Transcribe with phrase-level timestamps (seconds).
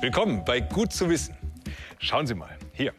[0.00, 1.36] Willkommen bei Gut zu wissen.
[1.98, 2.94] Schauen Sie mal, hier.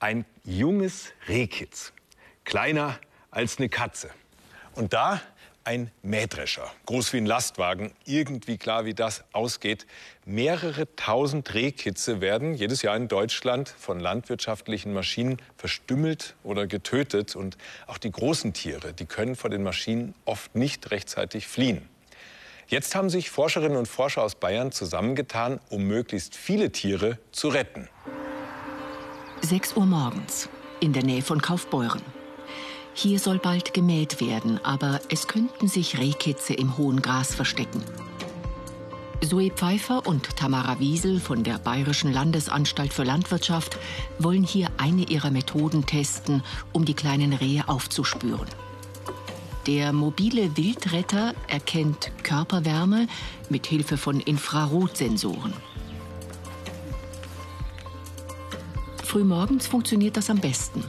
[0.00, 1.92] Ein junges Rehkitz.
[2.44, 2.98] Kleiner
[3.30, 4.10] als eine Katze.
[4.74, 5.20] Und da
[5.62, 7.92] ein Mähdrescher, groß wie ein Lastwagen.
[8.06, 9.86] Irgendwie klar, wie das ausgeht.
[10.24, 17.36] Mehrere tausend Rehkitze werden jedes Jahr in Deutschland von landwirtschaftlichen Maschinen verstümmelt oder getötet.
[17.36, 17.56] Und
[17.86, 21.88] auch die großen Tiere, die können vor den Maschinen oft nicht rechtzeitig fliehen.
[22.68, 27.88] Jetzt haben sich Forscherinnen und Forscher aus Bayern zusammengetan, um möglichst viele Tiere zu retten.
[29.42, 30.48] 6 Uhr morgens
[30.80, 32.02] in der Nähe von Kaufbeuren.
[32.92, 37.84] Hier soll bald gemäht werden, aber es könnten sich Rehkitze im hohen Gras verstecken.
[39.20, 43.78] Zoe Pfeiffer und Tamara Wiesel von der Bayerischen Landesanstalt für Landwirtschaft
[44.18, 48.48] wollen hier eine ihrer Methoden testen, um die kleinen Rehe aufzuspüren.
[49.66, 53.08] Der mobile Wildretter erkennt Körperwärme
[53.48, 55.52] mit Hilfe von Infrarotsensoren.
[59.02, 60.84] Frühmorgens funktioniert das am besten,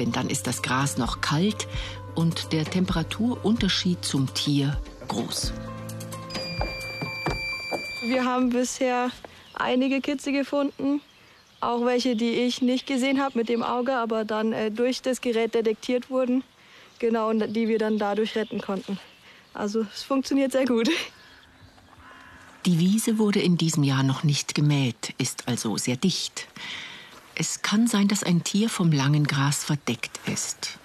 [0.00, 1.68] denn dann ist das Gras noch kalt
[2.16, 5.52] und der Temperaturunterschied zum Tier groß.
[8.02, 9.12] Wir haben bisher
[9.54, 11.00] einige Kitze gefunden,
[11.60, 15.20] auch welche, die ich nicht gesehen habe mit dem Auge, aber dann äh, durch das
[15.20, 16.42] Gerät detektiert wurden.
[16.98, 18.98] Genau, und die wir dann dadurch retten konnten.
[19.52, 20.88] Also es funktioniert sehr gut.
[22.66, 26.48] Die Wiese wurde in diesem Jahr noch nicht gemäht, ist also sehr dicht.
[27.36, 30.78] Es kann sein, dass ein Tier vom langen Gras verdeckt ist.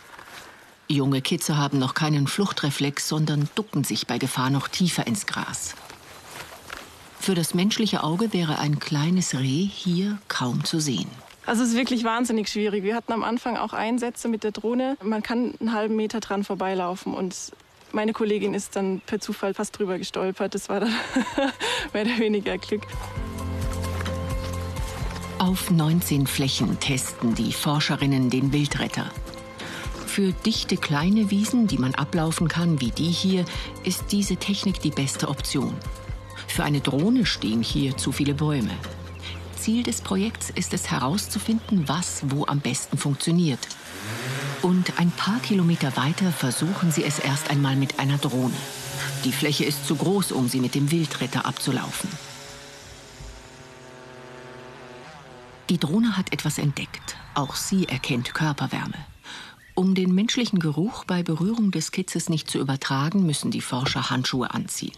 [0.87, 5.75] Junge Kitze haben noch keinen Fluchtreflex, sondern ducken sich bei Gefahr noch tiefer ins Gras.
[7.19, 11.09] Für das menschliche Auge wäre ein kleines Reh hier kaum zu sehen.
[11.51, 12.85] Also es ist wirklich wahnsinnig schwierig.
[12.85, 14.95] Wir hatten am Anfang auch Einsätze mit der Drohne.
[15.03, 17.35] Man kann einen halben Meter dran vorbeilaufen und
[17.91, 20.55] meine Kollegin ist dann per Zufall fast drüber gestolpert.
[20.55, 20.93] Das war dann
[21.93, 22.83] mehr oder weniger Glück.
[25.39, 29.11] Auf 19 Flächen testen die Forscherinnen den Wildretter.
[30.05, 33.43] Für dichte kleine Wiesen, die man ablaufen kann, wie die hier,
[33.83, 35.75] ist diese Technik die beste Option.
[36.47, 38.71] Für eine Drohne stehen hier zu viele Bäume.
[39.61, 43.59] Ziel des Projekts ist es herauszufinden, was wo am besten funktioniert.
[44.63, 48.55] Und ein paar Kilometer weiter versuchen sie es erst einmal mit einer Drohne.
[49.23, 52.09] Die Fläche ist zu groß, um sie mit dem Wildretter abzulaufen.
[55.69, 57.15] Die Drohne hat etwas entdeckt.
[57.35, 58.97] Auch sie erkennt Körperwärme.
[59.75, 64.51] Um den menschlichen Geruch bei Berührung des Kitzes nicht zu übertragen, müssen die Forscher Handschuhe
[64.51, 64.97] anziehen.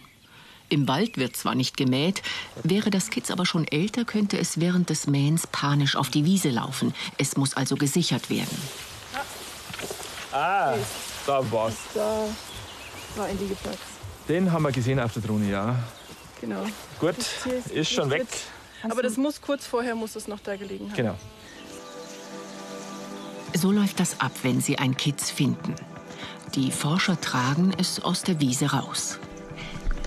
[0.74, 2.24] Im Wald wird zwar nicht gemäht,
[2.64, 6.50] wäre das Kitz aber schon älter, könnte es während des Mähens panisch auf die Wiese
[6.50, 6.96] laufen.
[7.20, 8.58] Es muss also gesichert werden.
[10.32, 10.74] Ah,
[11.28, 11.76] da war's.
[11.94, 12.26] Da
[13.16, 13.78] war ein Liegeplatz.
[14.28, 15.76] Den haben wir gesehen auf der Drohne, ja.
[16.42, 16.66] Genau.
[17.00, 17.18] Gut,
[17.72, 18.26] ist schon weg.
[18.82, 20.96] Aber das muss kurz vorher muss es noch da gelegen haben.
[20.96, 21.16] Genau.
[23.54, 25.76] So läuft das ab, wenn sie ein Kitz finden.
[26.56, 29.20] Die Forscher tragen es aus der Wiese raus.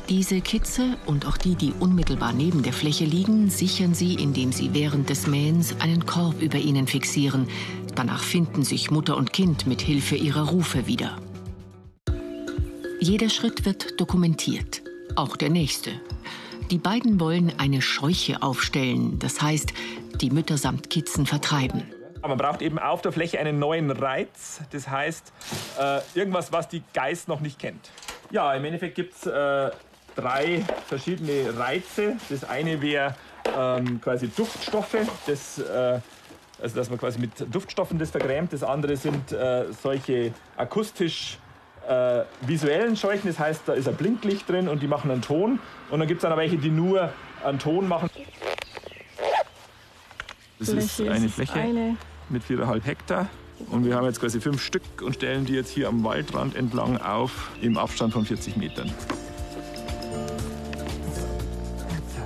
[0.09, 4.73] Diese Kitze und auch die, die unmittelbar neben der Fläche liegen, sichern sie, indem sie
[4.73, 7.49] während des Mähens einen Korb über ihnen fixieren.
[7.97, 11.17] Danach finden sich Mutter und Kind mit Hilfe ihrer Rufe wieder.
[13.01, 14.83] Jeder Schritt wird dokumentiert,
[15.17, 15.91] auch der nächste.
[16.71, 19.73] Die beiden wollen eine Scheuche aufstellen, das heißt,
[20.21, 21.83] die Mütter samt Kitzen vertreiben.
[22.23, 25.33] Man braucht eben auf der Fläche einen neuen Reiz, das heißt
[25.81, 27.91] äh, irgendwas, was die Geist noch nicht kennt.
[28.31, 29.71] Ja, im Endeffekt gibt es äh,
[30.17, 32.17] drei verschiedene Reize.
[32.29, 33.15] Das eine wäre
[33.57, 34.97] ähm, quasi Duftstoffe,
[35.27, 36.01] das, äh,
[36.61, 38.53] also dass man quasi mit Duftstoffen das vergrämt.
[38.53, 41.39] Das andere sind äh, solche akustisch
[41.87, 45.61] äh, visuellen Scheuchen, das heißt, da ist ein Blinklicht drin und die machen einen Ton.
[45.91, 47.13] Und dann gibt es dann welche, die nur
[47.45, 48.11] einen Ton machen.
[50.59, 51.97] Das ist eine Fläche eine.
[52.29, 53.29] mit 4,5 Hektar.
[53.71, 56.99] Und wir haben jetzt quasi fünf Stück und stellen die jetzt hier am Waldrand entlang
[56.99, 58.93] auf im Abstand von 40 Metern.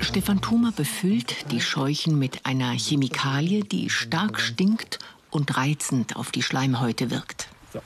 [0.00, 4.98] Stefan Thumer befüllt die Scheuchen mit einer Chemikalie, die stark stinkt
[5.30, 7.48] und reizend auf die Schleimhäute wirkt.
[7.72, 7.80] So,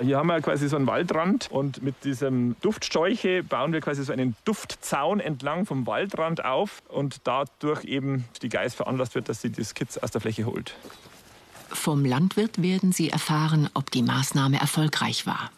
[0.00, 4.12] hier haben wir quasi so einen Waldrand und mit diesem Duftscheuche bauen wir quasi so
[4.12, 9.50] einen Duftzaun entlang vom Waldrand auf und dadurch eben die Geiß veranlasst wird, dass sie
[9.50, 10.74] das Kitz aus der Fläche holt.
[11.68, 15.50] Vom Landwirt werden sie erfahren, ob die Maßnahme erfolgreich war.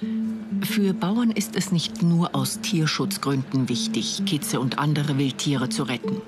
[0.00, 6.22] Für Bauern ist es nicht nur aus Tierschutzgründen wichtig, Kitze und andere Wildtiere zu retten.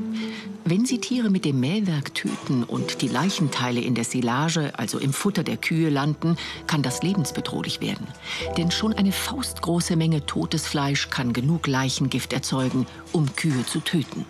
[0.64, 5.12] Wenn sie Tiere mit dem Mähwerk töten und die Leichenteile in der Silage, also im
[5.12, 6.36] Futter der Kühe, landen,
[6.66, 8.08] kann das lebensbedrohlich werden.
[8.56, 14.26] Denn schon eine faustgroße Menge totes Fleisch kann genug Leichengift erzeugen, um Kühe zu töten.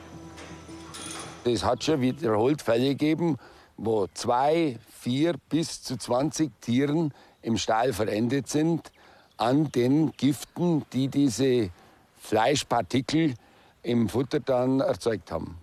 [1.44, 3.38] Es hat schon wiederholt Fälle gegeben,
[3.78, 8.92] wo zwei, vier bis zu 20 Tieren im Stall verendet sind
[9.40, 11.70] an den Giften, die diese
[12.18, 13.34] Fleischpartikel
[13.82, 15.56] im Futter dann erzeugt haben.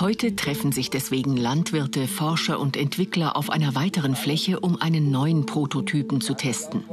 [0.00, 5.46] Heute treffen sich deswegen Landwirte, Forscher und Entwickler auf einer weiteren Fläche, um einen neuen
[5.46, 6.84] Prototypen zu testen.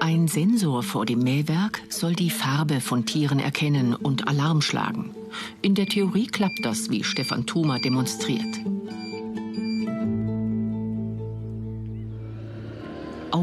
[0.00, 5.14] Ein Sensor vor dem Mähwerk soll die Farbe von Tieren erkennen und Alarm schlagen.
[5.62, 8.60] In der Theorie klappt das, wie Stefan Thuma demonstriert.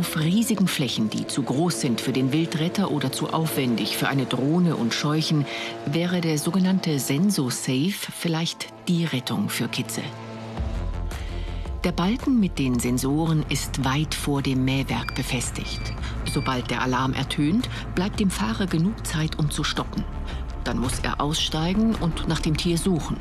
[0.10, 4.26] Auf riesigen Flächen, die zu groß sind für den Wildretter oder zu aufwendig für eine
[4.26, 5.46] Drohne und Scheuchen,
[5.86, 10.02] wäre der sogenannte Senso-Safe vielleicht die Rettung für Kitze.
[11.84, 15.94] Der Balken mit den Sensoren ist weit vor dem Mähwerk befestigt.
[16.34, 20.04] Sobald der Alarm ertönt, bleibt dem Fahrer genug Zeit, um zu stoppen.
[20.64, 23.18] Dann muss er aussteigen und nach dem Tier suchen.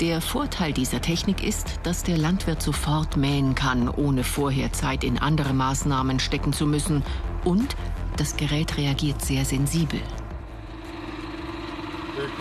[0.00, 5.18] Der Vorteil dieser Technik ist, dass der Landwirt sofort mähen kann, ohne vorher Zeit in
[5.18, 7.04] andere Maßnahmen stecken zu müssen.
[7.44, 7.76] Und
[8.16, 10.00] das Gerät reagiert sehr sensibel.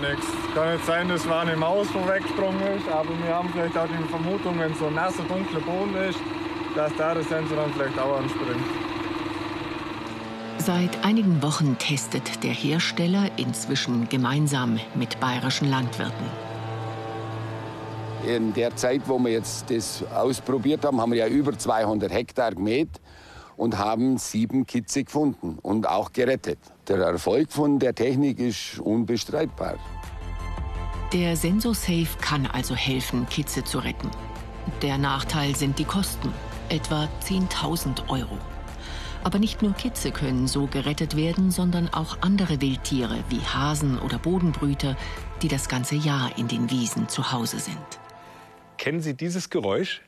[0.01, 0.27] Nichts.
[0.55, 4.09] Kann nicht sein, dass war eine Maus vorweggesprungen ist, aber wir haben vielleicht auch die
[4.09, 6.19] Vermutung, wenn so ein nasser, dunkler Boden ist,
[6.75, 8.65] dass da der Sensor dann vielleicht auch anspringt.
[10.57, 16.43] Seit einigen Wochen testet der Hersteller inzwischen gemeinsam mit bayerischen Landwirten.
[18.28, 22.56] In der Zeit, wo wir jetzt das ausprobiert haben, haben wir ja über 200 Hektar
[22.56, 23.02] gemäht
[23.58, 26.60] und haben sieben Kitze gefunden und auch gerettet.
[26.88, 29.75] Der Erfolg von der Technik ist unbestreitbar.
[31.12, 34.10] Der SensoSafe kann also helfen, Kitze zu retten.
[34.81, 36.31] Der Nachteil sind die Kosten,
[36.70, 38.38] etwa 10.000 Euro.
[39.24, 44.18] Aber nicht nur Kitze können so gerettet werden, sondern auch andere Wildtiere wie Hasen oder
[44.18, 44.96] Bodenbrüter,
[45.42, 48.02] die das ganze Jahr in den Wiesen zu Hause sind.
[48.78, 50.02] Kennen Sie dieses Geräusch?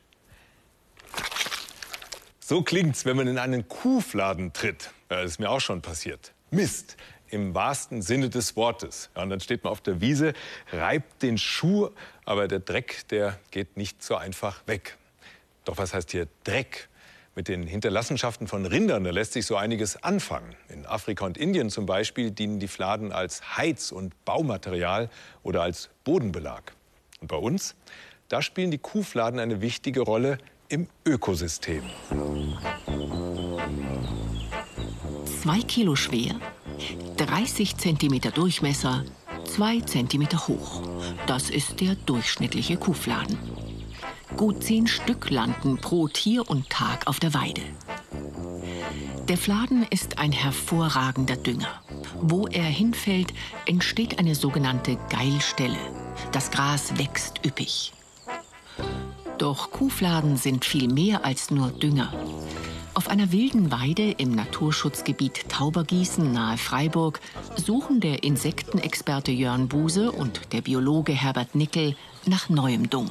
[2.40, 4.90] So klingt's, wenn man in einen Kuhfladen tritt.
[5.08, 6.32] Das ist mir auch schon passiert.
[6.50, 6.96] Mist
[7.28, 9.10] im wahrsten Sinne des Wortes.
[9.16, 10.32] Ja, und dann steht man auf der Wiese,
[10.72, 11.90] reibt den Schuh,
[12.24, 14.96] aber der Dreck, der geht nicht so einfach weg.
[15.64, 16.88] Doch was heißt hier Dreck?
[17.34, 20.56] Mit den Hinterlassenschaften von Rindern, da lässt sich so einiges anfangen.
[20.70, 25.10] In Afrika und Indien zum Beispiel dienen die Fladen als Heiz- und Baumaterial
[25.42, 26.72] oder als Bodenbelag.
[27.20, 27.74] Und bei uns,
[28.28, 30.38] da spielen die Kuhfladen eine wichtige Rolle
[30.68, 31.82] im Ökosystem.
[35.42, 36.34] Zwei Kilo schwer,
[37.18, 39.04] 30 Zentimeter Durchmesser,
[39.44, 40.82] zwei Zentimeter hoch.
[41.26, 43.38] Das ist der durchschnittliche Kuhfladen.
[44.36, 47.62] Gut zehn Stück landen pro Tier und Tag auf der Weide.
[49.28, 51.82] Der Fladen ist ein hervorragender Dünger.
[52.20, 53.32] Wo er hinfällt,
[53.66, 55.78] entsteht eine sogenannte Geilstelle.
[56.32, 57.92] Das Gras wächst üppig.
[59.38, 62.12] Doch Kuhfladen sind viel mehr als nur Dünger.
[62.94, 67.20] Auf einer wilden Weide im Naturschutzgebiet Taubergießen nahe Freiburg
[67.56, 73.10] suchen der Insektenexperte Jörn Buse und der Biologe Herbert Nickel nach neuem Dung.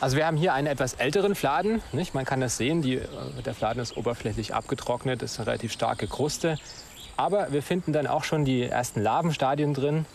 [0.00, 1.82] Also wir haben hier einen etwas älteren Fladen.
[1.92, 2.14] Nicht?
[2.14, 3.00] Man kann das sehen, die,
[3.44, 6.56] der Fladen ist oberflächlich abgetrocknet, ist eine relativ starke Kruste.
[7.18, 10.06] Aber wir finden dann auch schon die ersten Larvenstadien drin.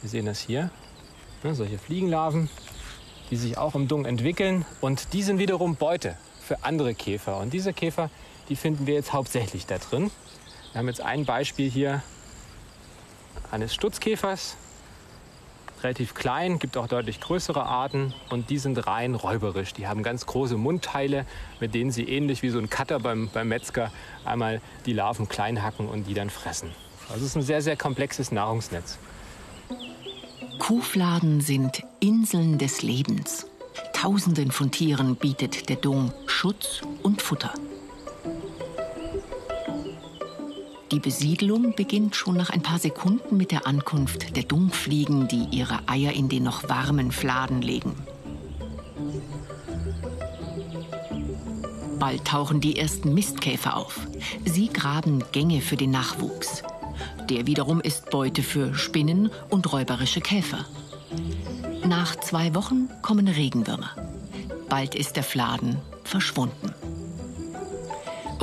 [0.00, 0.70] Wir sehen das hier,
[1.44, 2.48] ne, solche Fliegenlarven,
[3.30, 4.64] die sich auch im Dung entwickeln.
[4.80, 7.38] Und die sind wiederum Beute für andere Käfer.
[7.38, 8.10] Und diese Käfer,
[8.48, 10.10] die finden wir jetzt hauptsächlich da drin.
[10.72, 12.02] Wir haben jetzt ein Beispiel hier
[13.50, 14.56] eines Stutzkäfers,
[15.82, 19.72] relativ klein, gibt auch deutlich größere Arten und die sind rein räuberisch.
[19.72, 21.26] Die haben ganz große Mundteile,
[21.58, 23.90] mit denen sie ähnlich wie so ein Cutter beim, beim Metzger
[24.24, 26.70] einmal die Larven klein hacken und die dann fressen.
[27.08, 28.98] Also es ist ein sehr, sehr komplexes Nahrungsnetz.
[30.60, 33.46] Kuhfladen sind Inseln des Lebens.
[33.94, 37.52] Tausenden von Tieren bietet der Dung Schutz und Futter.
[40.92, 45.80] Die Besiedlung beginnt schon nach ein paar Sekunden mit der Ankunft der Dungfliegen, die ihre
[45.88, 47.96] Eier in den noch warmen Fladen legen.
[51.98, 54.06] Bald tauchen die ersten Mistkäfer auf.
[54.44, 56.62] Sie graben Gänge für den Nachwuchs.
[57.30, 60.66] Der wiederum ist Beute für Spinnen und räuberische Käfer.
[61.86, 63.90] Nach zwei Wochen kommen Regenwürmer.
[64.68, 66.74] Bald ist der Fladen verschwunden.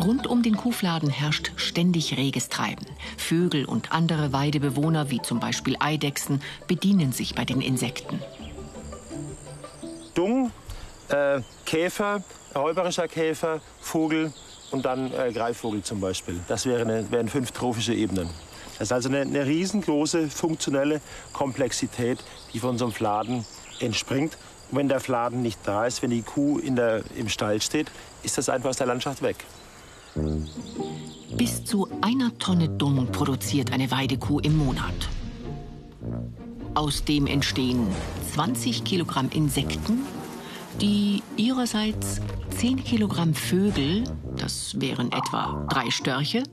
[0.02, 2.86] Rund um den Kuhfladen herrscht ständig reges Treiben.
[3.18, 8.22] Vögel und andere Weidebewohner, wie zum Beispiel Eidechsen, bedienen sich bei den Insekten.
[10.14, 10.52] Dung,
[11.10, 12.24] äh, Käfer,
[12.56, 14.32] räuberischer Käfer, Vogel
[14.72, 16.40] und dann äh, Greifvogel zum Beispiel.
[16.48, 18.30] Das wären, wären fünf trophische Ebenen.
[18.78, 21.02] Das ist also eine, eine riesengroße funktionelle
[21.34, 23.46] Komplexität, die von so einem Fladen
[23.80, 24.38] entspringt.
[24.72, 27.88] Und wenn der Fladen nicht da ist, wenn die Kuh in der, im Stall steht,
[28.24, 29.38] ist das einfach aus der Landschaft weg.
[31.36, 35.10] Bis zu einer Tonne Dung produziert eine Weidekuh im Monat.
[36.74, 37.88] Aus dem entstehen
[38.34, 40.04] 20 Kilogramm Insekten,
[40.82, 42.22] die ihrerseits
[42.58, 44.04] 10 Kilogramm Vögel,
[44.38, 46.44] das wären etwa drei Störche,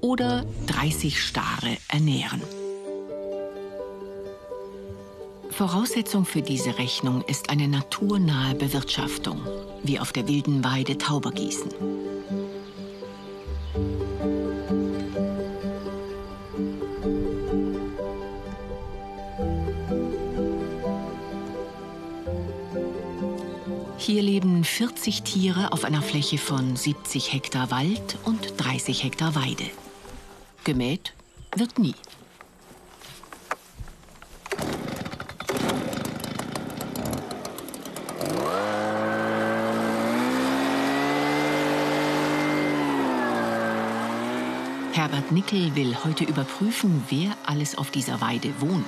[0.00, 2.42] oder 30 Stare ernähren.
[5.50, 9.40] Voraussetzung für diese Rechnung ist eine naturnahe Bewirtschaftung,
[9.82, 11.70] wie auf der wilden Weide Taubergießen.
[24.10, 29.62] Hier leben 40 Tiere auf einer Fläche von 70 Hektar Wald und 30 Hektar Weide.
[30.64, 31.12] Gemäht
[31.54, 31.94] wird nie.
[44.92, 48.84] Herbert Nickel will heute überprüfen, wer alles auf dieser Weide wohnt.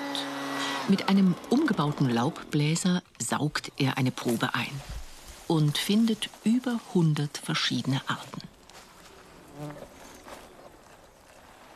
[0.88, 4.72] Mit einem umgebauten Laubbläser saugt er eine Probe ein
[5.52, 8.40] und findet über 100 verschiedene Arten.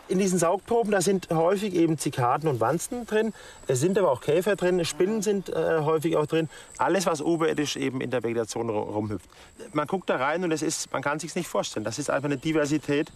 [0.08, 3.34] In diesen Saugproben, da sind häufig eben Zikaden und Wanzen drin.
[3.66, 6.48] Es sind aber auch Käfer drin, Spinnen sind äh, häufig auch drin.
[6.78, 9.28] Alles, was oberirdisch eben in der Vegetation rumhüpft.
[9.74, 11.84] Man guckt da rein und es ist, man kann sich nicht vorstellen.
[11.84, 13.12] Das ist einfach eine Diversität,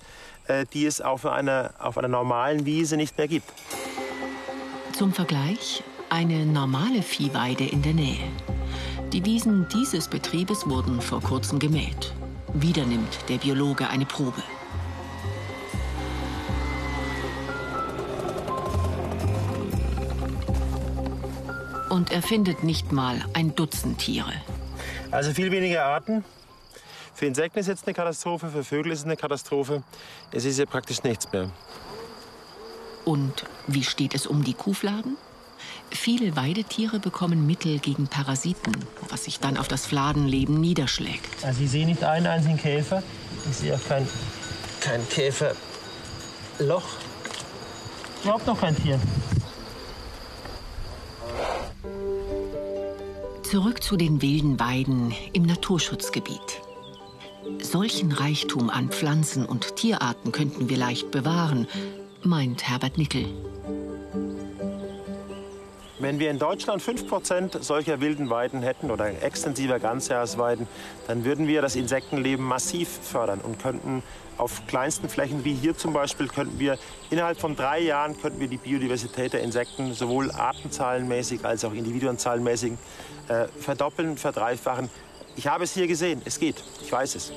[0.46, 3.50] äh, die es auf einer, auf einer normalen Wiese nicht mehr gibt.
[4.92, 8.28] Zum Vergleich eine normale Viehweide in der Nähe.
[9.12, 12.14] Die Wiesen dieses Betriebes wurden vor kurzem gemäht.
[12.54, 14.40] Wieder nimmt der Biologe eine Probe.
[21.88, 24.32] Und er findet nicht mal ein Dutzend Tiere.
[25.10, 26.24] Also viel weniger Arten.
[27.12, 29.82] Für Insekten ist jetzt eine Katastrophe, für Vögel ist es eine Katastrophe.
[30.30, 31.50] Es ist ja praktisch nichts mehr.
[33.04, 35.16] Und wie steht es um die Kuhfladen?
[35.92, 38.72] Viele Weidetiere bekommen Mittel gegen Parasiten,
[39.08, 41.44] was sich dann auf das Fladenleben niederschlägt.
[41.44, 43.02] Also ich sehe nicht einen einzigen Käfer.
[43.50, 44.06] Ich sehe auch kein,
[44.80, 45.56] kein Käferloch.
[48.22, 49.00] Überhaupt noch kein Tier.
[53.42, 56.60] Zurück zu den wilden Weiden im Naturschutzgebiet.
[57.60, 61.66] Solchen Reichtum an Pflanzen und Tierarten könnten wir leicht bewahren,
[62.22, 63.26] meint Herbert Nickel.
[66.00, 70.66] Wenn wir in Deutschland 5% solcher wilden Weiden hätten oder extensiver Ganzjahresweiden,
[71.06, 74.02] dann würden wir das Insektenleben massiv fördern und könnten
[74.38, 76.78] auf kleinsten Flächen wie hier zum Beispiel könnten wir
[77.10, 82.72] innerhalb von drei Jahren könnten wir die Biodiversität der Insekten sowohl artenzahlenmäßig als auch individuenzahlenmäßig
[83.28, 84.88] äh, verdoppeln, verdreifachen.
[85.36, 87.30] Ich habe es hier gesehen, es geht, ich weiß es.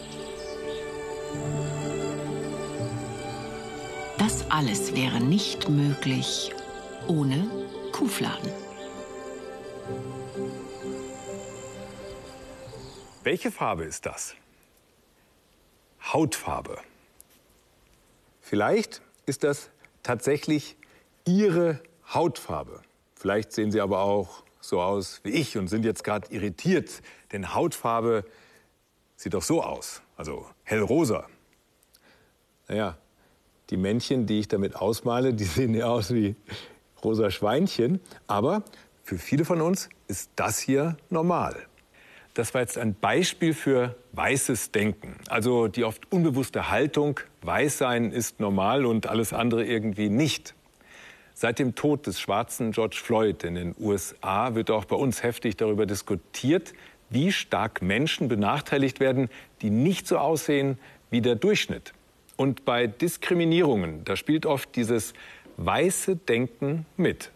[4.17, 6.53] Das alles wäre nicht möglich
[7.09, 7.62] ohne
[7.93, 8.51] Kuhfladen.
[13.23, 14.35] Welche Farbe ist das?
[16.11, 16.79] Hautfarbe.
[18.41, 19.69] Vielleicht ist das
[20.01, 20.75] tatsächlich
[21.25, 21.79] Ihre
[22.13, 22.81] Hautfarbe.
[23.15, 27.53] Vielleicht sehen Sie aber auch so aus wie ich und sind jetzt gerade irritiert, denn
[27.53, 28.25] Hautfarbe
[29.15, 31.27] sieht doch so aus, also hellrosa.
[32.67, 32.97] Naja,
[33.69, 36.35] die Männchen, die ich damit ausmale, die sehen ja aus wie
[37.03, 37.99] rosa Schweinchen.
[38.27, 38.63] Aber
[39.03, 41.55] für viele von uns ist das hier normal.
[42.33, 45.17] Das war jetzt ein Beispiel für weißes Denken.
[45.29, 50.55] Also die oft unbewusste Haltung, weiß sein ist normal und alles andere irgendwie nicht.
[51.35, 55.57] Seit dem Tod des schwarzen George Floyd in den USA wird auch bei uns heftig
[55.57, 56.73] darüber diskutiert,
[57.09, 59.29] wie stark Menschen benachteiligt werden,
[59.61, 60.79] die nicht so aussehen
[61.11, 61.93] wie der Durchschnitt.
[62.35, 65.13] Und bei Diskriminierungen, da spielt oft dieses
[65.57, 67.31] weiße Denken mit.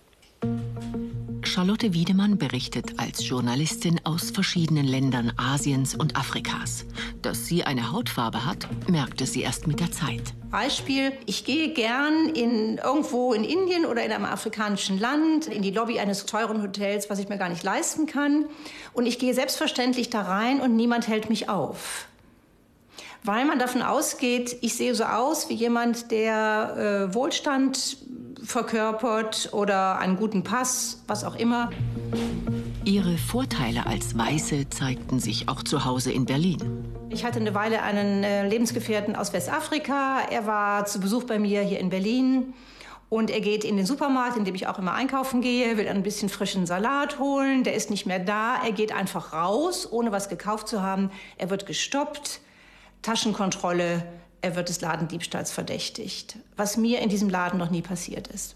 [1.58, 6.86] Charlotte Wiedemann berichtet als Journalistin aus verschiedenen Ländern Asiens und Afrikas.
[7.22, 10.34] Dass sie eine Hautfarbe hat, merkte sie erst mit der Zeit.
[10.52, 15.72] Beispiel, ich gehe gern in, irgendwo in Indien oder in einem afrikanischen Land in die
[15.72, 18.46] Lobby eines teuren Hotels, was ich mir gar nicht leisten kann.
[18.94, 22.07] Und ich gehe selbstverständlich da rein und niemand hält mich auf.
[23.24, 27.98] Weil man davon ausgeht, ich sehe so aus wie jemand, der äh, Wohlstand
[28.44, 31.70] verkörpert oder einen guten Pass, was auch immer.
[32.86, 36.86] Ihre Vorteile als Weiße zeigten sich auch zu Hause in Berlin.
[37.10, 40.22] Ich hatte eine Weile einen äh, Lebensgefährten aus Westafrika.
[40.32, 42.54] Er war zu Besuch bei mir hier in Berlin.
[43.10, 46.04] Und er geht in den Supermarkt, in dem ich auch immer einkaufen gehe, will ein
[46.04, 47.64] bisschen frischen Salat holen.
[47.64, 48.62] Der ist nicht mehr da.
[48.64, 51.10] Er geht einfach raus, ohne was gekauft zu haben.
[51.38, 52.42] Er wird gestoppt.
[53.02, 54.04] Taschenkontrolle.
[54.42, 56.38] Er wird des Ladendiebstahls verdächtigt.
[56.56, 58.56] Was mir in diesem Laden noch nie passiert ist.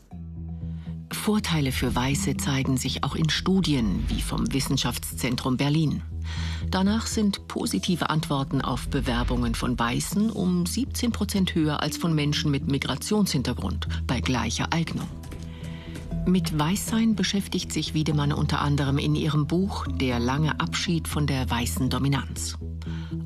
[1.11, 6.01] Vorteile für Weiße zeigen sich auch in Studien wie vom Wissenschaftszentrum Berlin.
[6.69, 12.49] Danach sind positive Antworten auf Bewerbungen von Weißen um 17 Prozent höher als von Menschen
[12.49, 15.07] mit Migrationshintergrund bei gleicher Eignung.
[16.25, 21.49] Mit Weißsein beschäftigt sich Wiedemann unter anderem in ihrem Buch Der lange Abschied von der
[21.49, 22.57] weißen Dominanz.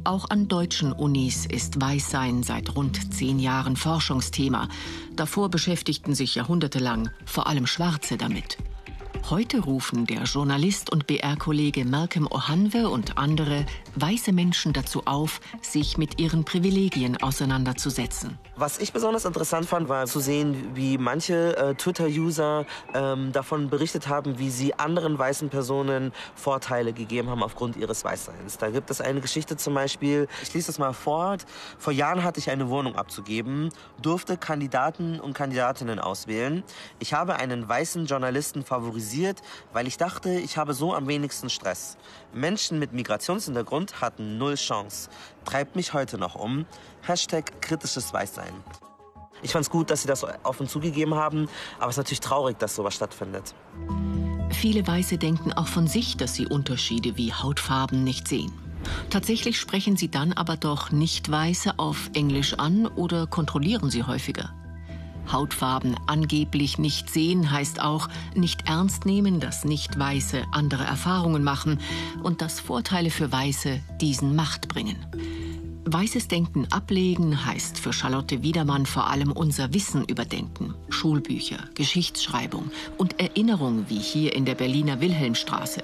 [0.04, 4.70] Auch an deutschen Unis ist Weißsein seit rund zehn Jahren Forschungsthema.
[5.16, 8.58] Davor beschäftigten sich jahrhundertelang vor allem Schwarze damit.
[9.32, 13.66] Heute rufen der Journalist und BR-Kollege Malcolm Ohanwe und andere
[13.96, 18.38] weiße Menschen dazu auf, sich mit ihren Privilegien auseinanderzusetzen.
[18.56, 24.08] Was ich besonders interessant fand, war zu sehen, wie manche äh, Twitter-User ähm, davon berichtet
[24.10, 28.60] haben, wie sie anderen weißen Personen Vorteile gegeben haben aufgrund ihres Weißseins.
[28.60, 31.46] Da gibt es eine Geschichte zum Beispiel, ich lese das mal fort.
[31.80, 33.70] Vor Jahren hatte ich eine Wohnung abzugeben,
[34.04, 36.64] durfte Kandidaten und Kandidatinnen auswählen.
[37.00, 39.15] Ich habe einen weißen Journalisten favorisiert,
[39.74, 41.98] weil ich dachte, ich habe so am wenigsten Stress.
[42.34, 45.10] Menschen mit Migrationshintergrund hatten null Chance.
[45.46, 46.66] Treibt mich heute noch um.
[47.02, 48.54] Hashtag kritisches Weißsein.
[49.42, 52.58] Ich fand es gut, dass sie das offen zugegeben haben, aber es ist natürlich traurig,
[52.58, 53.54] dass sowas stattfindet.
[54.52, 58.54] Viele Weiße denken auch von sich, dass sie Unterschiede wie Hautfarben nicht sehen.
[59.10, 64.54] Tatsächlich sprechen sie dann aber doch Nicht-Weiße auf Englisch an oder kontrollieren sie häufiger.
[65.32, 71.80] Hautfarben angeblich nicht sehen heißt auch nicht ernst nehmen, dass Nicht-Weiße andere Erfahrungen machen
[72.24, 74.98] und dass Vorteile für Weiße diesen Macht bringen.
[75.88, 80.74] Weißes Denken ablegen heißt für Charlotte Wiedermann vor allem unser Wissen überdenken.
[80.90, 85.84] Schulbücher, Geschichtsschreibung und Erinnerung wie hier in der Berliner Wilhelmstraße.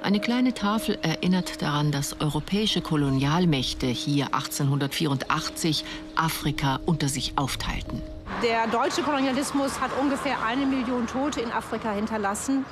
[0.00, 8.00] Eine kleine Tafel erinnert daran, dass europäische Kolonialmächte hier 1884 Afrika unter sich aufteilten.
[8.42, 12.64] Der deutsche Kolonialismus hat ungefähr eine Million Tote in Afrika hinterlassen.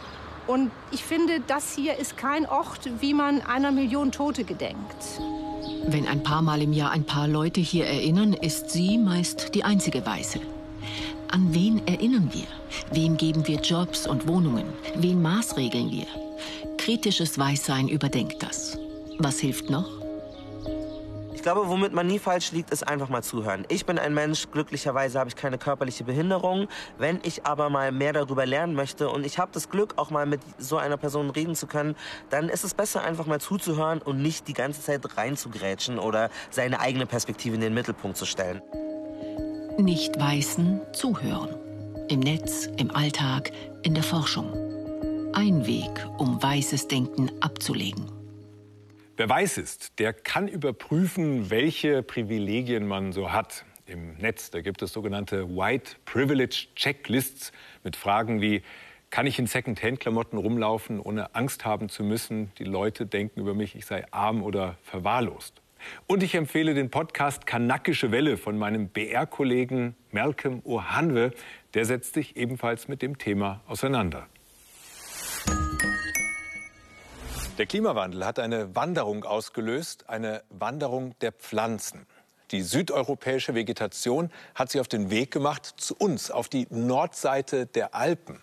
[0.49, 5.21] Und ich finde, das hier ist kein Ort, wie man einer Million Tote gedenkt.
[5.87, 9.63] Wenn ein paar Mal im Jahr ein paar Leute hier erinnern, ist sie meist die
[9.63, 10.41] einzige Weiße.
[11.31, 12.49] An wen erinnern wir?
[12.91, 14.67] Wem geben wir Jobs und Wohnungen?
[14.97, 16.07] Wen maßregeln wir?
[16.79, 18.77] Kritisches Weißsein überdenkt das.
[19.19, 20.00] Was hilft noch?
[21.41, 23.65] Ich glaube, womit man nie falsch liegt, ist einfach mal zuhören.
[23.71, 26.69] Ich bin ein Mensch, glücklicherweise habe ich keine körperliche Behinderung.
[26.99, 30.27] Wenn ich aber mal mehr darüber lernen möchte und ich habe das Glück, auch mal
[30.27, 31.97] mit so einer Person reden zu können,
[32.29, 36.79] dann ist es besser, einfach mal zuzuhören und nicht die ganze Zeit reinzugrätschen oder seine
[36.79, 38.61] eigene Perspektive in den Mittelpunkt zu stellen.
[39.79, 41.57] Nicht Weißen zuhören.
[42.11, 43.51] Im Netz, im Alltag,
[43.83, 44.53] in der Forschung.
[45.33, 48.20] Ein Weg, um weißes Denken abzulegen.
[49.21, 53.67] Wer weiß ist, der kann überprüfen, welche Privilegien man so hat.
[53.85, 57.53] Im Netz, da gibt es sogenannte White Privilege Checklists
[57.85, 58.63] mit Fragen wie,
[59.11, 63.77] kann ich in Second-Hand-Klamotten rumlaufen, ohne Angst haben zu müssen, die Leute denken über mich,
[63.77, 65.61] ich sei arm oder verwahrlost.
[66.07, 71.33] Und ich empfehle den Podcast Kanakische Welle von meinem BR-Kollegen Malcolm Ohanwe.
[71.75, 74.29] Der setzt sich ebenfalls mit dem Thema auseinander.
[77.61, 82.07] Der Klimawandel hat eine Wanderung ausgelöst, eine Wanderung der Pflanzen.
[82.53, 87.95] Die südeuropäische Vegetation hat sich auf den Weg gemacht zu uns, auf die Nordseite der
[87.95, 88.41] Alpen.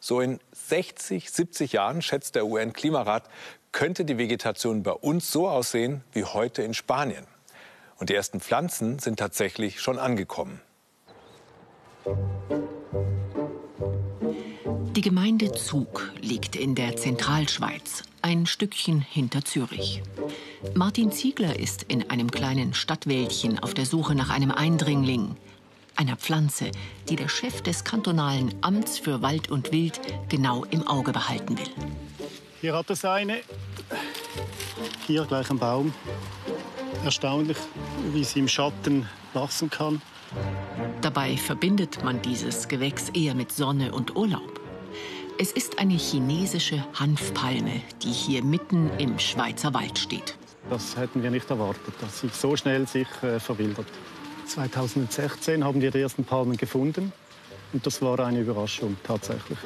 [0.00, 3.30] So in 60, 70 Jahren, schätzt der UN-Klimarat,
[3.72, 7.26] könnte die Vegetation bei uns so aussehen wie heute in Spanien.
[7.96, 10.60] Und die ersten Pflanzen sind tatsächlich schon angekommen.
[14.98, 20.02] Die Gemeinde Zug liegt in der Zentralschweiz, ein Stückchen hinter Zürich.
[20.74, 25.36] Martin Ziegler ist in einem kleinen Stadtwäldchen auf der Suche nach einem Eindringling,
[25.94, 26.72] einer Pflanze,
[27.08, 31.70] die der Chef des kantonalen Amts für Wald und Wild genau im Auge behalten will.
[32.60, 33.36] Hier hat es eine.
[35.06, 35.94] Hier gleich ein Baum.
[37.04, 37.58] Erstaunlich,
[38.12, 40.02] wie sie im Schatten wachsen kann.
[41.02, 44.57] Dabei verbindet man dieses Gewächs eher mit Sonne und Urlaub.
[45.40, 50.36] Es ist eine chinesische Hanfpalme, die hier mitten im Schweizer Wald steht.
[50.68, 53.86] Das hätten wir nicht erwartet, dass sie so schnell sich äh, verwildert.
[54.46, 57.12] 2016 haben wir die ersten Palmen gefunden
[57.72, 59.58] und das war eine Überraschung tatsächlich.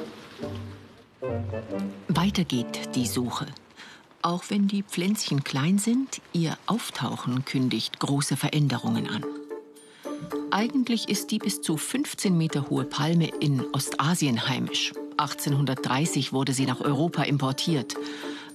[2.07, 3.47] Weiter geht die Suche.
[4.21, 9.25] Auch wenn die Pflänzchen klein sind, ihr Auftauchen kündigt große Veränderungen an.
[10.51, 14.93] Eigentlich ist die bis zu 15 Meter hohe Palme in Ostasien heimisch.
[15.17, 17.95] 1830 wurde sie nach Europa importiert.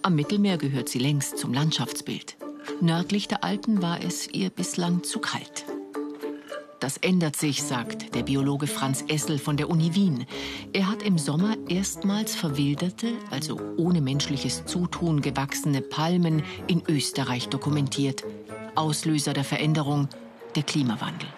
[0.02, 2.36] Am Mittelmeer gehört sie längst zum Landschaftsbild.
[2.80, 5.64] Nördlich der Alpen war es ihr bislang zu kalt.
[6.80, 10.26] Das ändert sich, sagt der Biologe Franz Essel von der Uni Wien.
[10.72, 18.24] Er hat im Sommer erstmals verwilderte, also ohne menschliches Zutun gewachsene Palmen in Österreich dokumentiert.
[18.76, 20.08] Auslöser der Veränderung
[20.54, 21.28] der Klimawandel.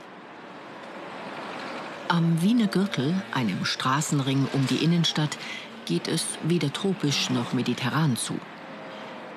[2.12, 5.38] Am Wiener Gürtel, einem Straßenring um die Innenstadt,
[5.86, 8.34] geht es weder tropisch noch mediterran zu.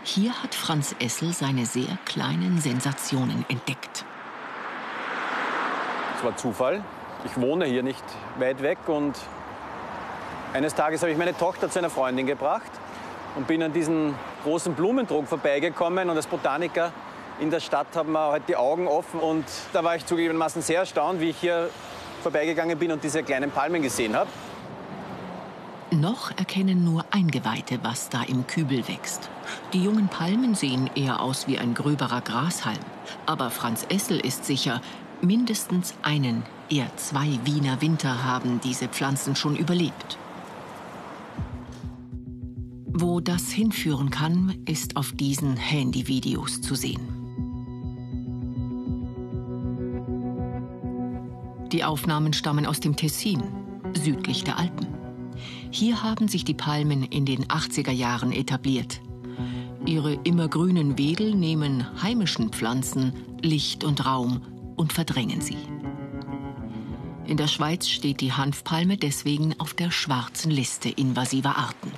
[0.04, 4.06] Hier hat Franz Essel seine sehr kleinen Sensationen entdeckt
[6.24, 6.84] war Zufall.
[7.26, 8.04] Ich wohne hier nicht
[8.38, 9.18] weit weg und
[10.54, 12.72] eines Tages habe ich meine Tochter zu einer Freundin gebracht
[13.36, 16.92] und bin an diesen großen Blumentrog vorbeigekommen und als Botaniker
[17.40, 20.80] in der Stadt haben wir halt die Augen offen und da war ich zugegebenermaßen sehr
[20.80, 21.70] erstaunt, wie ich hier
[22.24, 24.30] vorbeigegangen bin und diese kleinen Palmen gesehen habe.
[25.92, 29.30] Noch erkennen nur Eingeweihte, was da im Kübel wächst.
[29.74, 32.80] Die jungen Palmen sehen eher aus wie ein gröberer Grashalm.
[33.28, 34.82] Aber Franz Essel ist sicher,
[35.24, 40.18] Mindestens einen, eher zwei Wiener Winter haben diese Pflanzen schon überlebt.
[42.88, 47.23] Wo das hinführen kann, ist auf diesen Handyvideos zu sehen.
[51.74, 53.42] Die Aufnahmen stammen aus dem Tessin,
[53.96, 54.88] südlich der Alpen.
[55.72, 59.02] Hier haben sich die Palmen in den 80er Jahren etabliert.
[59.84, 64.44] Ihre immergrünen Wedel nehmen heimischen Pflanzen Licht und Raum
[64.76, 65.58] und verdrängen sie.
[67.26, 71.92] In der Schweiz steht die Hanfpalme deswegen auf der schwarzen Liste invasiver Arten.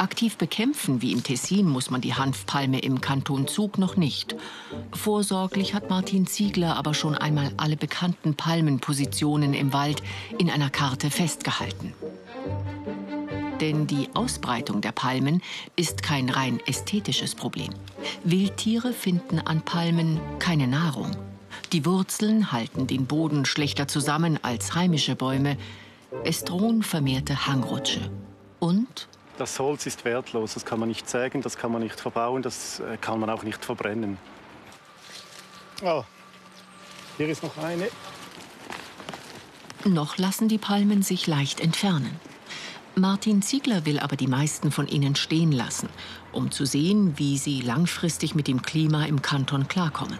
[0.00, 4.34] Aktiv bekämpfen wie im Tessin muss man die Hanfpalme im Kanton Zug noch nicht.
[4.92, 10.02] Vorsorglich hat Martin Ziegler aber schon einmal alle bekannten Palmenpositionen im Wald
[10.38, 11.92] in einer Karte festgehalten.
[13.60, 15.42] Denn die Ausbreitung der Palmen
[15.76, 17.74] ist kein rein ästhetisches Problem.
[18.24, 21.10] Wildtiere finden an Palmen keine Nahrung.
[21.74, 25.58] Die Wurzeln halten den Boden schlechter zusammen als heimische Bäume.
[26.24, 28.10] Es drohen vermehrte Hangrutsche.
[28.60, 29.08] Und?
[29.40, 30.52] Das Holz ist wertlos.
[30.52, 33.42] Das kann man nicht sägen, das kann man nicht verbauen, das äh, kann man auch
[33.42, 34.18] nicht verbrennen.
[35.82, 36.04] Oh,
[37.16, 37.88] hier ist noch eine.
[39.86, 42.20] Noch lassen die Palmen sich leicht entfernen.
[42.96, 45.88] Martin Ziegler will aber die meisten von ihnen stehen lassen,
[46.32, 50.18] um zu sehen, wie sie langfristig mit dem Klima im Kanton klarkommen.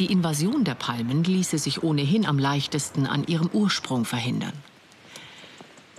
[0.00, 4.54] Die Invasion der Palmen ließe sich ohnehin am leichtesten an ihrem Ursprung verhindern.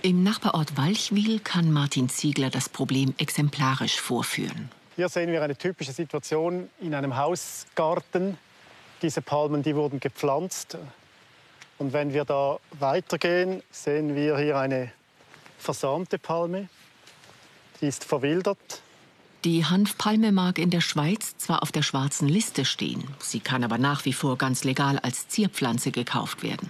[0.04, 4.68] Im Nachbarort Walchwil kann Martin Ziegler das Problem exemplarisch vorführen.
[4.96, 8.36] Hier sehen wir eine typische Situation in einem Hausgarten.
[9.00, 10.76] Diese Palmen die wurden gepflanzt.
[11.78, 14.92] Und wenn wir da weitergehen, sehen wir hier eine
[15.56, 16.68] versamte Palme.
[17.80, 18.82] Die ist verwildert.
[19.46, 23.78] Die Hanfpalme mag in der Schweiz zwar auf der schwarzen Liste stehen, sie kann aber
[23.78, 26.68] nach wie vor ganz legal als Zierpflanze gekauft werden.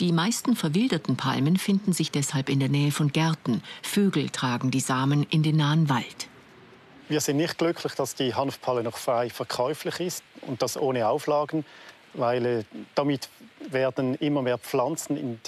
[0.00, 3.62] Die meisten verwilderten Palmen finden sich deshalb in der Nähe von Gärten.
[3.82, 6.28] Vögel tragen die Samen in den nahen Wald.
[7.08, 11.64] Wir sind nicht glücklich, dass die Hanfpalme noch frei verkäuflich ist und das ohne Auflagen,
[12.14, 13.28] weil äh, damit
[13.70, 15.38] werden immer mehr Pflanzen in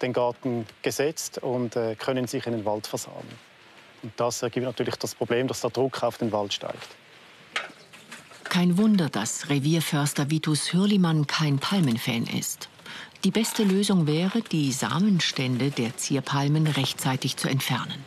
[0.00, 3.38] den Garten gesetzt und äh, können sich in den Wald versammeln.
[4.02, 6.88] Und das ergibt natürlich das Problem, dass der Druck auf den Wald steigt.
[8.44, 12.68] Kein Wunder, dass Revierförster Vitus Hürlimann kein Palmenfan ist.
[13.24, 18.04] Die beste Lösung wäre, die Samenstände der Zierpalmen rechtzeitig zu entfernen.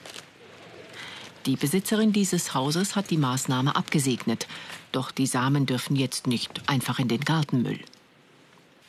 [1.46, 4.46] Die Besitzerin dieses Hauses hat die Maßnahme abgesegnet.
[4.92, 7.80] Doch die Samen dürfen jetzt nicht einfach in den Gartenmüll.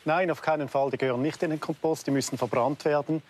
[0.03, 0.91] Nein, auf keinen Fall.
[0.91, 3.21] Die gehören nicht in den Kompost, die müssen verbrannt werden.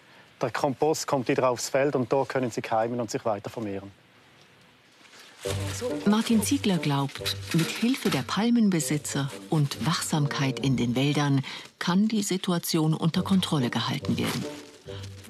[0.42, 3.92] Der Kompost kommt wieder aufs Feld und dort können sie keimen und sich weiter vermehren.
[6.06, 11.42] Martin Ziegler glaubt, mit Hilfe der Palmenbesitzer und Wachsamkeit in den Wäldern
[11.80, 14.46] kann die Situation unter Kontrolle gehalten werden.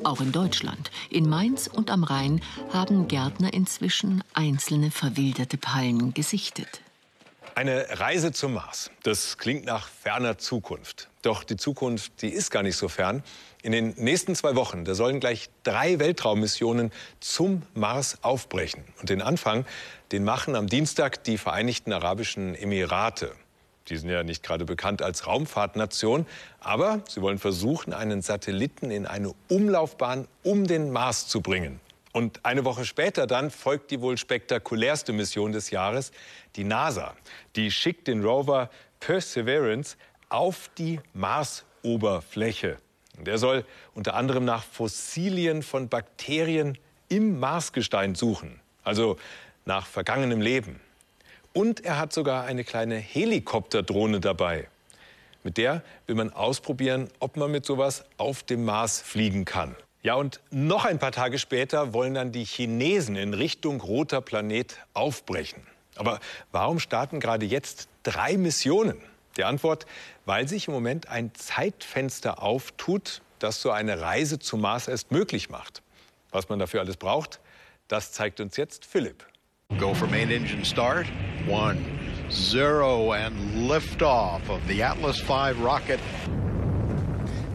[0.03, 6.81] Auch in Deutschland, in Mainz und am Rhein, haben Gärtner inzwischen einzelne verwilderte Palmen gesichtet.
[7.57, 11.09] Eine Reise zum Mars, das klingt nach ferner Zukunft.
[11.23, 13.23] Doch die Zukunft, die ist gar nicht so fern.
[13.63, 18.83] In den nächsten zwei Wochen, da sollen gleich drei Weltraummissionen zum Mars aufbrechen.
[18.99, 19.65] Und den Anfang,
[20.11, 23.33] den machen am Dienstag die Vereinigten Arabischen Emirate.
[23.87, 26.27] Die sind ja nicht gerade bekannt als Raumfahrtnation,
[26.59, 31.79] aber sie wollen versuchen, einen Satelliten in eine Umlaufbahn um den Mars zu bringen.
[32.13, 36.11] Und eine Woche später dann folgt die wohl spektakulärste Mission des Jahres,
[36.55, 37.15] die NASA.
[37.55, 39.97] Die schickt den Rover Perseverance
[40.29, 42.77] auf die Marsoberfläche.
[43.19, 46.77] Der soll unter anderem nach Fossilien von Bakterien
[47.09, 49.17] im Marsgestein suchen, also
[49.65, 50.79] nach vergangenem Leben.
[51.53, 54.67] Und er hat sogar eine kleine Helikopterdrohne dabei.
[55.43, 59.75] Mit der will man ausprobieren, ob man mit sowas auf dem Mars fliegen kann.
[60.03, 64.77] Ja, und noch ein paar Tage später wollen dann die Chinesen in Richtung roter Planet
[64.93, 65.65] aufbrechen.
[65.95, 66.19] Aber
[66.51, 69.01] warum starten gerade jetzt drei Missionen?
[69.37, 69.85] Die Antwort,
[70.25, 75.49] weil sich im Moment ein Zeitfenster auftut, das so eine Reise zum Mars erst möglich
[75.49, 75.81] macht.
[76.31, 77.39] Was man dafür alles braucht,
[77.87, 79.25] das zeigt uns jetzt Philipp.
[79.79, 81.07] Go for main engine start.
[81.47, 81.77] One,
[82.29, 83.35] zero and
[83.67, 85.99] liftoff of the Atlas V rocket.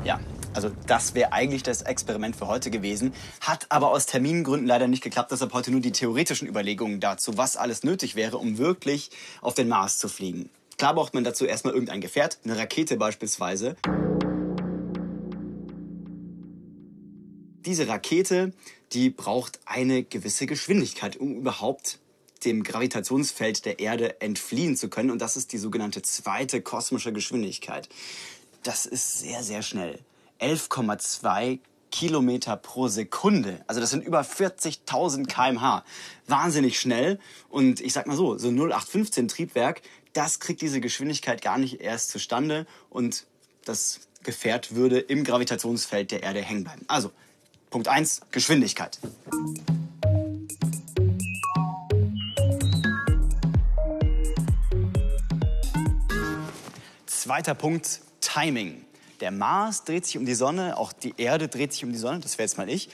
[0.05, 0.21] Ja,
[0.55, 5.03] also das wäre eigentlich das Experiment für heute gewesen, hat aber aus Termingründen leider nicht
[5.03, 5.33] geklappt.
[5.33, 9.11] Deshalb heute nur die theoretischen Überlegungen dazu, was alles nötig wäre, um wirklich
[9.41, 10.51] auf den Mars zu fliegen.
[10.77, 13.77] Klar braucht man dazu erstmal irgendein Gefährt, eine Rakete beispielsweise.
[17.65, 18.53] Diese Rakete,
[18.93, 22.01] die braucht eine gewisse Geschwindigkeit, um überhaupt
[22.45, 25.13] dem Gravitationsfeld der Erde entfliehen zu können.
[25.13, 27.89] Und das ist die sogenannte zweite kosmische Geschwindigkeit.
[28.65, 30.01] Das ist sehr, sehr schnell.
[30.43, 31.61] 11,2
[31.93, 33.63] Kilometer pro Sekunde.
[33.69, 35.85] Also das sind über 40.000 kmh.
[36.27, 37.21] Wahnsinnig schnell.
[37.49, 39.83] Und ich sag mal so, so 0815 Triebwerk,
[40.15, 42.67] das kriegt diese Geschwindigkeit gar nicht erst zustande.
[42.91, 43.27] Und
[43.65, 46.85] das Gefährt würde im Gravitationsfeld der Erde hängen bleiben.
[46.89, 47.13] Also,
[47.71, 48.99] Punkt 1, Geschwindigkeit.
[57.07, 58.85] Zweiter Punkt, Timing.
[59.23, 62.19] Der Mars dreht sich um die Sonne, auch die Erde dreht sich um die Sonne,
[62.19, 62.89] das wäre jetzt mal ich.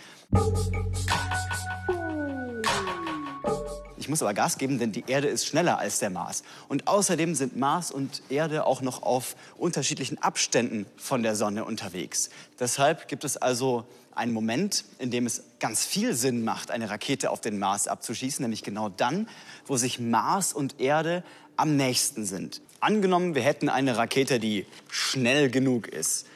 [3.96, 6.42] Ich muss aber Gas geben, denn die Erde ist schneller als der Mars.
[6.68, 12.28] Und außerdem sind Mars und Erde auch noch auf unterschiedlichen Abständen von der Sonne unterwegs.
[12.60, 17.30] Deshalb gibt es also einen Moment, in dem es ganz viel Sinn macht, eine Rakete
[17.30, 19.30] auf den Mars abzuschießen, nämlich genau dann,
[19.66, 21.24] wo sich Mars und Erde
[21.56, 22.60] am nächsten sind.
[22.80, 26.26] Angenommen, wir hätten eine Rakete, die schnell genug ist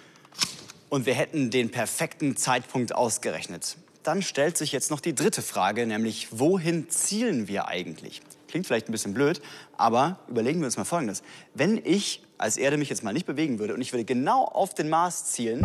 [0.89, 3.77] und wir hätten den perfekten Zeitpunkt ausgerechnet.
[4.03, 8.23] Dann stellt sich jetzt noch die dritte Frage, nämlich wohin zielen wir eigentlich?
[8.49, 9.41] Klingt vielleicht ein bisschen blöd,
[9.77, 11.23] aber überlegen wir uns mal Folgendes.
[11.55, 14.75] Wenn ich als Erde mich jetzt mal nicht bewegen würde und ich würde genau auf
[14.75, 15.65] den Mars zielen,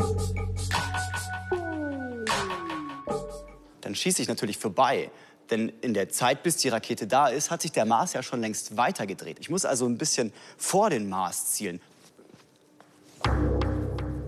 [3.81, 5.09] dann schieße ich natürlich vorbei.
[5.49, 8.41] Denn in der Zeit, bis die Rakete da ist, hat sich der Mars ja schon
[8.41, 9.37] längst weitergedreht.
[9.39, 11.81] Ich muss also ein bisschen vor den Mars zielen.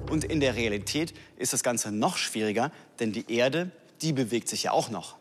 [0.10, 4.64] Und in der Realität ist das Ganze noch schwieriger, denn die Erde, die bewegt sich
[4.64, 5.18] ja auch noch.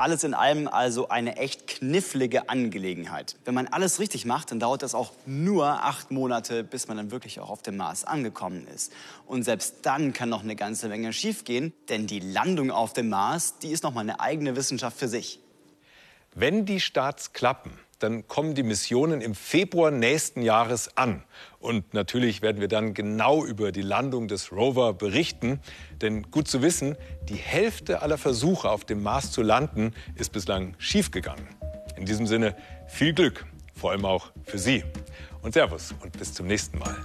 [0.00, 3.36] Alles in allem also eine echt knifflige Angelegenheit.
[3.44, 7.10] Wenn man alles richtig macht, dann dauert das auch nur acht Monate, bis man dann
[7.10, 8.94] wirklich auch auf dem Mars angekommen ist.
[9.26, 13.58] Und selbst dann kann noch eine ganze Menge schiefgehen, denn die Landung auf dem Mars,
[13.58, 15.38] die ist noch mal eine eigene Wissenschaft für sich.
[16.34, 21.22] Wenn die Starts klappen, dann kommen die Missionen im Februar nächsten Jahres an.
[21.60, 25.60] Und natürlich werden wir dann genau über die Landung des Rover berichten.
[26.00, 26.96] Denn gut zu wissen,
[27.28, 31.46] die Hälfte aller Versuche auf dem Mars zu landen ist bislang schiefgegangen.
[31.96, 32.56] In diesem Sinne
[32.88, 34.82] viel Glück, vor allem auch für Sie.
[35.42, 36.96] Und Servus und bis zum nächsten Mal.